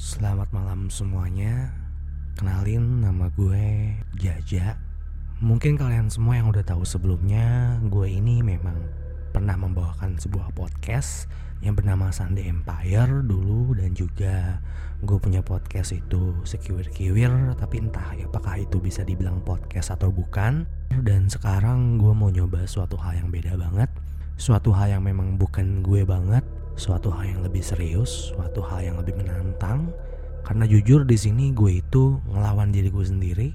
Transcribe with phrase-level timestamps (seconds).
[0.00, 1.76] Selamat malam semuanya.
[2.32, 4.80] Kenalin nama gue Jaja.
[5.44, 8.80] Mungkin kalian semua yang udah tahu sebelumnya Gue ini memang
[9.28, 11.28] pernah membawakan sebuah podcast
[11.60, 14.64] Yang bernama Sunday Empire dulu Dan juga
[15.04, 20.64] gue punya podcast itu sekiwir-kiwir Tapi entah apakah itu bisa dibilang podcast atau bukan.
[20.96, 23.92] Dan sekarang gue mau nyoba suatu hal yang beda banget.
[24.40, 26.40] Suatu hal yang memang bukan gue banget
[26.74, 29.90] suatu hal yang lebih serius, suatu hal yang lebih menantang.
[30.42, 33.48] Karena jujur di sini gue itu ngelawan diri gue sendiri.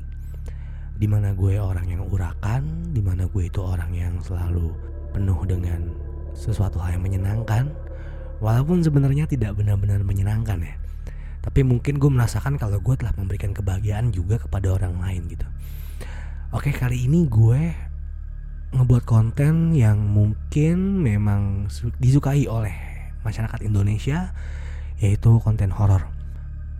[0.96, 4.72] Di mana gue orang yang urakan, di mana gue itu orang yang selalu
[5.12, 5.92] penuh dengan
[6.32, 7.72] sesuatu hal yang menyenangkan.
[8.40, 10.76] Walaupun sebenarnya tidak benar-benar menyenangkan ya.
[11.46, 15.46] Tapi mungkin gue merasakan kalau gue telah memberikan kebahagiaan juga kepada orang lain gitu.
[16.56, 17.76] Oke kali ini gue
[18.76, 22.95] ngebuat konten yang mungkin memang disukai oleh
[23.26, 24.32] masyarakat Indonesia
[25.02, 26.08] yaitu konten horor.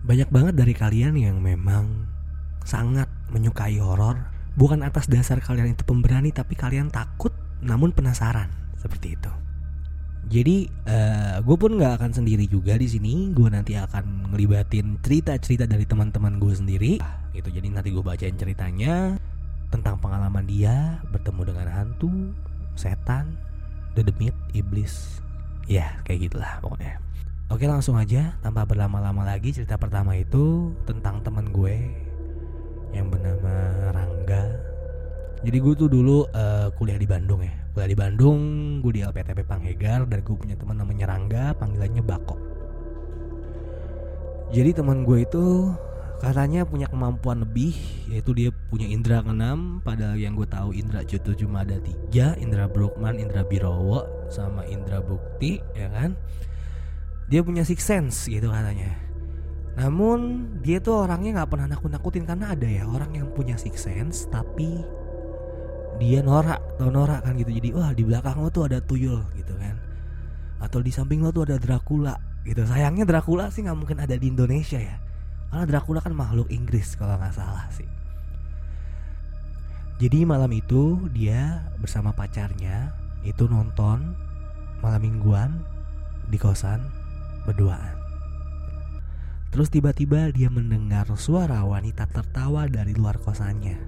[0.06, 2.06] Banyak banget dari kalian yang memang
[2.62, 9.18] sangat menyukai horor, bukan atas dasar kalian itu pemberani tapi kalian takut namun penasaran seperti
[9.18, 9.32] itu.
[10.26, 13.30] Jadi uh, gue pun nggak akan sendiri juga di sini.
[13.30, 16.92] Gue nanti akan ngelibatin cerita-cerita dari teman-teman gue sendiri.
[17.30, 17.48] Gitu.
[17.54, 19.14] Jadi nanti gue bacain ceritanya
[19.70, 22.10] tentang pengalaman dia bertemu dengan hantu,
[22.74, 23.38] setan,
[23.94, 25.22] dedemit, iblis,
[25.66, 26.98] ya kayak gitulah pokoknya.
[27.46, 31.76] Oke langsung aja tanpa berlama-lama lagi cerita pertama itu tentang teman gue
[32.90, 33.54] yang bernama
[33.94, 34.44] Rangga.
[35.46, 37.54] Jadi gue tuh dulu uh, kuliah di Bandung ya.
[37.70, 38.40] Kuliah di Bandung
[38.82, 42.56] gue di LPTP Panghegar dan gue punya teman namanya Rangga panggilannya Bako
[44.54, 45.74] jadi teman gue itu
[46.16, 47.76] katanya punya kemampuan lebih
[48.08, 49.84] yaitu dia punya indera keenam.
[49.84, 52.32] Padahal yang gue tahu indera itu cuma ada tiga.
[52.40, 56.16] Indera Brookman indera Birowo sama indera Bukti ya kan?
[57.28, 58.96] Dia punya six sense gitu katanya.
[59.76, 64.24] Namun dia tuh orangnya nggak pernah nakut-nakutin karena ada ya orang yang punya six sense
[64.32, 64.80] tapi
[66.00, 67.52] dia norak atau norak kan gitu.
[67.52, 69.76] Jadi wah di belakang lo tuh ada tuyul gitu kan?
[70.64, 72.16] Atau di samping lo tuh ada Dracula
[72.48, 72.64] gitu.
[72.64, 75.05] Sayangnya Dracula sih nggak mungkin ada di Indonesia ya
[75.56, 77.88] karena Dracula kan makhluk Inggris kalau nggak salah sih.
[79.96, 82.92] Jadi malam itu dia bersama pacarnya
[83.24, 84.12] itu nonton
[84.84, 85.64] malam mingguan
[86.28, 86.84] di kosan
[87.48, 87.96] berduaan.
[89.48, 93.80] Terus tiba-tiba dia mendengar suara wanita tertawa dari luar kosannya.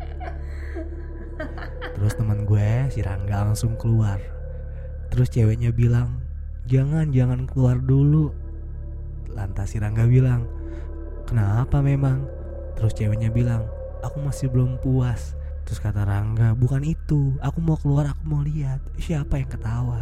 [2.00, 4.16] Terus teman gue si Rangga langsung keluar.
[5.12, 6.24] Terus ceweknya bilang,
[6.64, 8.32] "Jangan, jangan keluar dulu."
[9.36, 10.57] Lantas si Rangga bilang,
[11.28, 12.24] Kenapa memang?
[12.80, 13.68] Terus ceweknya bilang,
[14.00, 15.36] aku masih belum puas.
[15.68, 17.36] Terus kata Rangga, bukan itu.
[17.44, 18.80] Aku mau keluar, aku mau lihat.
[18.96, 20.00] Siapa yang ketawa?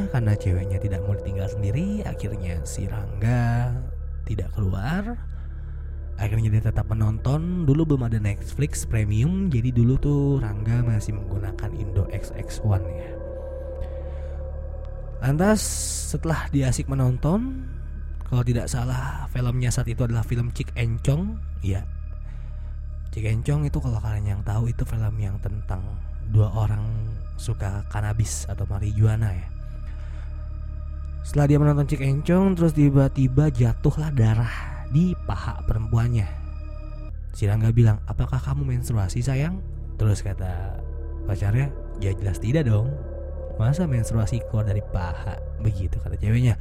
[0.00, 3.76] Nah, karena ceweknya tidak mau ditinggal sendiri, akhirnya si Rangga
[4.24, 5.20] tidak keluar.
[6.16, 7.68] Akhirnya dia tetap menonton.
[7.68, 13.12] Dulu belum ada Netflix premium, jadi dulu tuh Rangga masih menggunakan Indo XX1 ya.
[15.20, 15.60] Lantas
[16.16, 17.68] setelah dia asik menonton,
[18.34, 21.86] kalau tidak salah filmnya saat itu adalah film Cik Encong Iya.
[23.14, 25.78] Cik Encong itu kalau kalian yang tahu itu film yang tentang
[26.34, 26.82] Dua orang
[27.38, 29.46] suka kanabis atau marijuana ya.
[31.22, 36.26] Setelah dia menonton Cik Encong Terus tiba-tiba jatuhlah darah di paha perempuannya.
[37.38, 39.62] Si Rangga bilang apakah kamu menstruasi sayang?
[39.94, 40.82] Terus kata
[41.30, 41.70] pacarnya
[42.02, 42.90] ya jelas tidak dong.
[43.62, 45.38] Masa menstruasi keluar dari paha?
[45.62, 46.58] Begitu kata ceweknya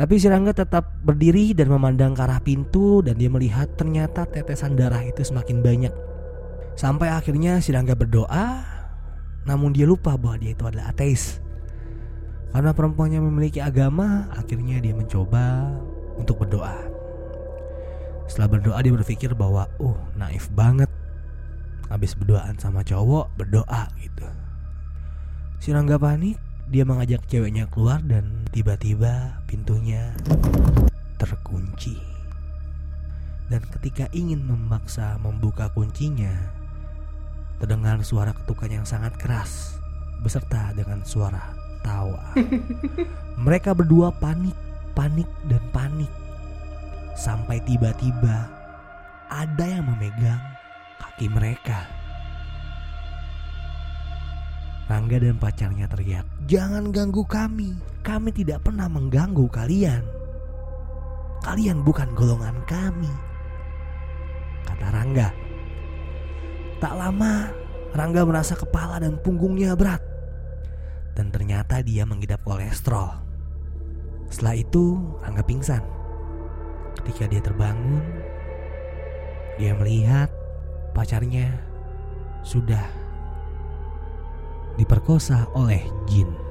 [0.00, 4.72] tapi si Rangga tetap berdiri dan memandang ke arah pintu dan dia melihat ternyata tetesan
[4.72, 5.92] darah itu semakin banyak.
[6.72, 8.64] Sampai akhirnya si Rangga berdoa,
[9.44, 11.44] namun dia lupa bahwa dia itu adalah ateis.
[12.48, 15.68] Karena perempuannya memiliki agama, akhirnya dia mencoba
[16.16, 16.80] untuk berdoa.
[18.24, 20.88] Setelah berdoa dia berpikir bahwa, oh naif banget.
[21.92, 24.24] Habis berdoaan sama cowok, berdoa gitu.
[25.60, 30.14] Si Rangga panik dia mengajak ceweknya keluar dan tiba-tiba pintunya
[31.18, 31.98] terkunci.
[33.50, 36.30] Dan ketika ingin memaksa membuka kuncinya,
[37.58, 39.82] terdengar suara ketukan yang sangat keras
[40.22, 41.42] beserta dengan suara
[41.82, 42.38] tawa.
[43.44, 44.54] Mereka berdua panik,
[44.94, 46.12] panik dan panik.
[47.18, 48.46] Sampai tiba-tiba
[49.26, 50.38] ada yang memegang
[51.02, 51.99] kaki mereka.
[54.90, 57.78] Rangga dan pacarnya teriak, "Jangan ganggu kami.
[58.02, 60.02] Kami tidak pernah mengganggu kalian.
[61.46, 63.06] Kalian bukan golongan kami."
[64.66, 65.30] Kata Rangga.
[66.82, 67.54] Tak lama,
[67.94, 70.02] Rangga merasa kepala dan punggungnya berat.
[71.14, 73.14] Dan ternyata dia mengidap kolesterol.
[74.26, 75.82] Setelah itu, Rangga pingsan.
[77.00, 78.02] ketika dia terbangun,
[79.56, 80.28] dia melihat
[80.92, 81.48] pacarnya
[82.44, 82.99] sudah
[84.80, 86.49] diperkosa oleh jin.